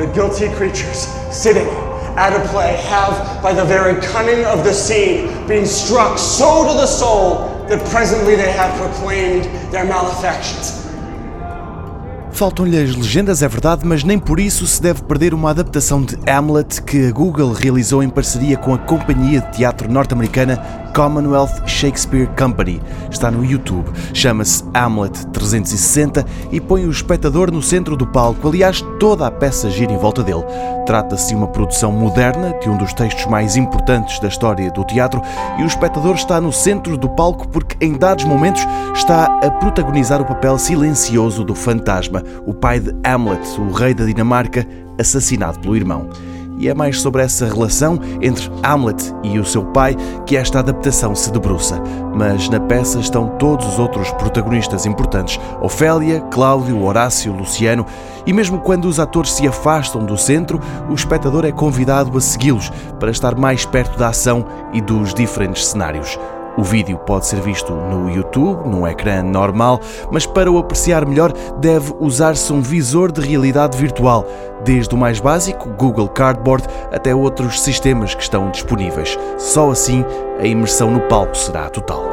the 0.00 0.06
guilty 0.14 0.48
creatures 0.56 1.06
sitting 1.30 1.68
at 2.16 2.32
a 2.32 2.40
play 2.48 2.72
have, 2.88 3.42
by 3.42 3.52
the 3.52 3.64
very 3.64 4.00
cunning 4.00 4.44
of 4.46 4.64
the 4.64 4.72
scene, 4.72 5.28
been 5.46 5.66
struck 5.66 6.18
so 6.18 6.66
to 6.66 6.72
the 6.72 6.86
soul 6.86 7.64
that 7.68 7.78
presently 7.90 8.34
they 8.34 8.50
have 8.50 8.74
proclaimed 8.78 9.44
their 9.70 9.84
malefactions. 9.84 10.80
Faltam-lhe 12.32 12.82
as 12.82 12.96
legendas, 12.96 13.42
é 13.42 13.48
verdade, 13.48 13.82
mas 13.84 14.02
nem 14.02 14.18
por 14.18 14.40
isso 14.40 14.66
se 14.66 14.80
deve 14.80 15.02
perder 15.02 15.34
uma 15.34 15.50
adaptação 15.50 16.00
de 16.00 16.16
Hamlet 16.26 16.80
que 16.82 17.08
a 17.08 17.12
Google 17.12 17.52
realizou 17.52 18.02
em 18.02 18.08
parceria 18.08 18.56
com 18.56 18.72
a 18.72 18.78
companhia 18.78 19.42
de 19.42 19.58
teatro 19.58 19.92
norte-americana 19.92 20.56
Commonwealth 20.94 21.66
Shakespeare 21.66 22.28
Company. 22.36 22.80
Está 23.10 23.30
no 23.30 23.44
YouTube. 23.44 23.90
Chama-se 24.12 24.64
Hamlet 24.74 25.26
360 25.28 26.24
e 26.52 26.60
põe 26.60 26.86
o 26.86 26.90
espectador 26.90 27.50
no 27.50 27.62
centro 27.62 27.96
do 27.96 28.06
palco. 28.06 28.48
Aliás, 28.48 28.82
toda 28.98 29.26
a 29.26 29.30
peça 29.30 29.70
gira 29.70 29.92
em 29.92 29.96
volta 29.96 30.22
dele. 30.22 30.44
Trata-se 30.86 31.28
de 31.28 31.34
uma 31.34 31.48
produção 31.48 31.92
moderna 31.92 32.54
de 32.60 32.68
um 32.68 32.76
dos 32.76 32.92
textos 32.92 33.26
mais 33.26 33.56
importantes 33.56 34.18
da 34.20 34.28
história 34.28 34.70
do 34.70 34.84
teatro 34.84 35.20
e 35.58 35.62
o 35.62 35.66
espectador 35.66 36.14
está 36.14 36.40
no 36.40 36.52
centro 36.52 36.96
do 36.96 37.08
palco 37.10 37.48
porque, 37.48 37.76
em 37.84 37.92
dados 37.92 38.24
momentos, 38.24 38.66
está 38.94 39.24
a 39.24 39.50
protagonizar 39.50 40.20
o 40.20 40.24
papel 40.24 40.58
silencioso 40.58 41.44
do 41.44 41.54
fantasma, 41.54 42.22
o 42.46 42.54
pai 42.54 42.80
de 42.80 42.94
Hamlet, 43.04 43.60
o 43.60 43.72
rei 43.72 43.94
da 43.94 44.04
Dinamarca, 44.04 44.66
assassinado 44.98 45.60
pelo 45.60 45.76
irmão 45.76 46.08
e 46.60 46.68
é 46.68 46.74
mais 46.74 47.00
sobre 47.00 47.22
essa 47.22 47.46
relação 47.46 47.98
entre 48.20 48.50
Hamlet 48.62 49.14
e 49.24 49.38
o 49.38 49.44
seu 49.44 49.64
pai 49.64 49.96
que 50.26 50.36
esta 50.36 50.58
adaptação 50.58 51.14
se 51.14 51.32
debruça. 51.32 51.82
Mas 52.14 52.50
na 52.50 52.60
peça 52.60 53.00
estão 53.00 53.28
todos 53.38 53.66
os 53.66 53.78
outros 53.78 54.12
protagonistas 54.12 54.84
importantes: 54.84 55.40
Ofélia, 55.60 56.20
Cláudio, 56.30 56.82
Horácio, 56.82 57.32
Luciano, 57.32 57.86
e 58.26 58.32
mesmo 58.32 58.60
quando 58.60 58.84
os 58.84 59.00
atores 59.00 59.32
se 59.32 59.48
afastam 59.48 60.04
do 60.04 60.18
centro, 60.18 60.60
o 60.88 60.94
espectador 60.94 61.46
é 61.46 61.52
convidado 61.52 62.16
a 62.16 62.20
segui-los 62.20 62.70
para 62.98 63.10
estar 63.10 63.34
mais 63.34 63.64
perto 63.64 63.98
da 63.98 64.08
ação 64.08 64.44
e 64.72 64.82
dos 64.82 65.14
diferentes 65.14 65.66
cenários. 65.66 66.18
O 66.56 66.62
vídeo 66.62 66.98
pode 66.98 67.26
ser 67.26 67.40
visto 67.40 67.72
no 67.72 68.10
YouTube, 68.10 68.68
num 68.68 68.86
ecrã 68.86 69.22
normal, 69.22 69.80
mas 70.10 70.26
para 70.26 70.50
o 70.50 70.58
apreciar 70.58 71.06
melhor 71.06 71.32
deve 71.58 71.94
usar-se 72.00 72.52
um 72.52 72.60
visor 72.60 73.12
de 73.12 73.20
realidade 73.20 73.76
virtual, 73.76 74.26
desde 74.64 74.94
o 74.94 74.98
mais 74.98 75.20
básico, 75.20 75.70
Google 75.70 76.08
Cardboard, 76.08 76.66
até 76.92 77.14
outros 77.14 77.60
sistemas 77.60 78.14
que 78.14 78.22
estão 78.22 78.50
disponíveis. 78.50 79.16
Só 79.38 79.70
assim 79.70 80.04
a 80.38 80.46
imersão 80.46 80.90
no 80.90 81.00
palco 81.02 81.36
será 81.36 81.70
total. 81.70 82.09